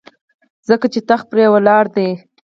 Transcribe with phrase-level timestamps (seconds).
[0.69, 2.09] ځکه چې تخت پرې ولاړ دی.